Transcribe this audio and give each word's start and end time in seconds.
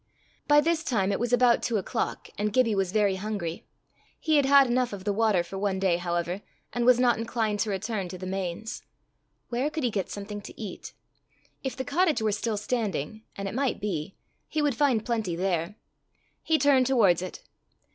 By 0.47 0.61
this 0.61 0.83
time 0.83 1.11
it 1.11 1.19
was 1.19 1.31
about 1.31 1.61
two 1.61 1.77
o'clock, 1.77 2.27
and 2.35 2.51
Gibbie 2.51 2.73
was 2.73 2.91
very 2.91 3.17
hungry. 3.17 3.67
He 4.19 4.37
had 4.37 4.47
had 4.47 4.65
enough 4.65 4.93
of 4.93 5.03
the 5.03 5.13
water 5.13 5.43
for 5.43 5.59
one 5.59 5.77
day, 5.77 5.97
however, 5.97 6.41
and 6.73 6.85
was 6.87 6.99
not 6.99 7.19
inclined 7.19 7.59
to 7.59 7.69
return 7.69 8.07
to 8.07 8.17
the 8.17 8.25
Mains. 8.25 8.81
Where 9.49 9.69
could 9.69 9.83
he 9.83 9.91
get 9.91 10.09
something 10.09 10.41
to 10.41 10.59
eat? 10.59 10.93
If 11.63 11.75
the 11.77 11.85
cottage 11.85 12.19
were 12.19 12.31
still 12.31 12.57
standing 12.57 13.21
and 13.35 13.47
it 13.47 13.53
might 13.53 13.79
be 13.79 14.15
he 14.49 14.59
would 14.59 14.73
find 14.73 15.05
plenty 15.05 15.35
there. 15.35 15.75
He 16.41 16.57
turned 16.57 16.87
towards 16.87 17.21
it. 17.21 17.43